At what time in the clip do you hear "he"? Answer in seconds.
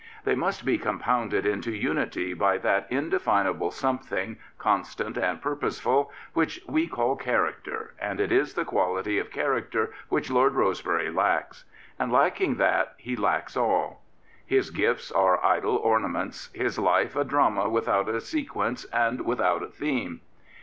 12.97-13.15